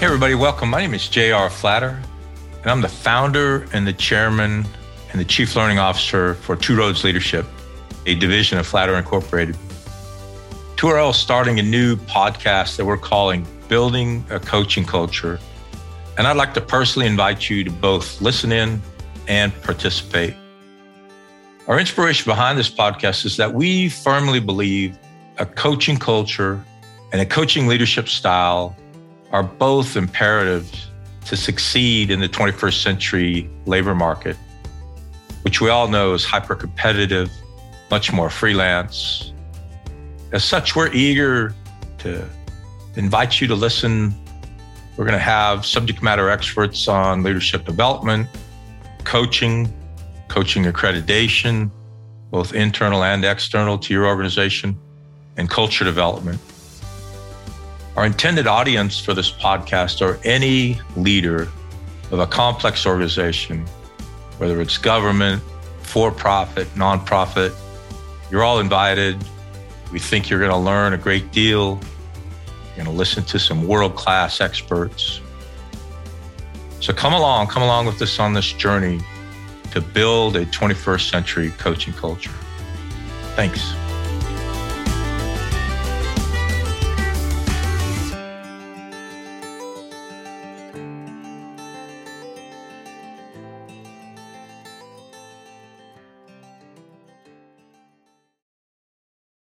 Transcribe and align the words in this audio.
Hey, 0.00 0.06
everybody, 0.06 0.34
welcome. 0.34 0.70
My 0.70 0.80
name 0.80 0.94
is 0.94 1.10
J.R. 1.10 1.50
Flatter, 1.50 2.00
and 2.62 2.70
I'm 2.70 2.80
the 2.80 2.88
founder 2.88 3.66
and 3.74 3.86
the 3.86 3.92
chairman 3.92 4.64
and 5.10 5.20
the 5.20 5.26
chief 5.26 5.54
learning 5.54 5.78
officer 5.78 6.36
for 6.36 6.56
Two 6.56 6.74
Roads 6.74 7.04
Leadership, 7.04 7.44
a 8.06 8.14
division 8.14 8.56
of 8.56 8.66
Flatter 8.66 8.94
Incorporated. 8.94 9.58
2RL 10.76 11.10
is 11.10 11.16
starting 11.16 11.58
a 11.58 11.62
new 11.62 11.96
podcast 11.96 12.78
that 12.78 12.86
we're 12.86 12.96
calling 12.96 13.46
Building 13.68 14.24
a 14.30 14.40
Coaching 14.40 14.86
Culture. 14.86 15.38
And 16.16 16.26
I'd 16.26 16.38
like 16.38 16.54
to 16.54 16.62
personally 16.62 17.06
invite 17.06 17.50
you 17.50 17.62
to 17.62 17.70
both 17.70 18.22
listen 18.22 18.52
in 18.52 18.80
and 19.28 19.52
participate. 19.60 20.34
Our 21.68 21.78
inspiration 21.78 22.24
behind 22.24 22.58
this 22.58 22.70
podcast 22.70 23.26
is 23.26 23.36
that 23.36 23.52
we 23.52 23.90
firmly 23.90 24.40
believe 24.40 24.98
a 25.36 25.44
coaching 25.44 25.98
culture 25.98 26.64
and 27.12 27.20
a 27.20 27.26
coaching 27.26 27.66
leadership 27.66 28.08
style 28.08 28.74
are 29.32 29.42
both 29.42 29.96
imperatives 29.96 30.88
to 31.26 31.36
succeed 31.36 32.10
in 32.10 32.20
the 32.20 32.28
21st 32.28 32.82
century 32.82 33.50
labor 33.66 33.94
market, 33.94 34.36
which 35.42 35.60
we 35.60 35.68
all 35.68 35.88
know 35.88 36.12
is 36.14 36.24
hyper 36.24 36.54
competitive, 36.54 37.30
much 37.90 38.12
more 38.12 38.30
freelance. 38.30 39.32
As 40.32 40.44
such, 40.44 40.74
we're 40.74 40.92
eager 40.92 41.54
to 41.98 42.28
invite 42.96 43.40
you 43.40 43.46
to 43.46 43.54
listen. 43.54 44.14
We're 44.96 45.04
going 45.04 45.18
to 45.18 45.18
have 45.18 45.64
subject 45.64 46.02
matter 46.02 46.28
experts 46.28 46.88
on 46.88 47.22
leadership 47.22 47.64
development, 47.64 48.28
coaching, 49.04 49.72
coaching 50.28 50.64
accreditation, 50.64 51.70
both 52.30 52.54
internal 52.54 53.02
and 53.02 53.24
external 53.24 53.78
to 53.78 53.94
your 53.94 54.06
organization, 54.06 54.78
and 55.36 55.48
culture 55.48 55.84
development. 55.84 56.40
Our 58.00 58.06
intended 58.06 58.46
audience 58.46 58.98
for 58.98 59.12
this 59.12 59.30
podcast 59.30 60.00
are 60.00 60.18
any 60.24 60.80
leader 60.96 61.48
of 62.10 62.18
a 62.18 62.26
complex 62.26 62.86
organization, 62.86 63.66
whether 64.38 64.62
it's 64.62 64.78
government, 64.78 65.42
for 65.82 66.10
profit, 66.10 66.66
nonprofit. 66.68 67.54
You're 68.30 68.42
all 68.42 68.58
invited. 68.58 69.22
We 69.92 69.98
think 69.98 70.30
you're 70.30 70.38
going 70.38 70.50
to 70.50 70.56
learn 70.56 70.94
a 70.94 70.96
great 70.96 71.30
deal. 71.30 71.78
You're 72.68 72.84
going 72.84 72.86
to 72.86 72.92
listen 72.92 73.22
to 73.24 73.38
some 73.38 73.68
world 73.68 73.96
class 73.96 74.40
experts. 74.40 75.20
So 76.80 76.94
come 76.94 77.12
along, 77.12 77.48
come 77.48 77.62
along 77.62 77.84
with 77.84 78.00
us 78.00 78.18
on 78.18 78.32
this 78.32 78.50
journey 78.50 78.98
to 79.72 79.82
build 79.82 80.36
a 80.36 80.46
21st 80.46 81.10
century 81.10 81.50
coaching 81.58 81.92
culture. 81.92 82.32
Thanks. 83.36 83.74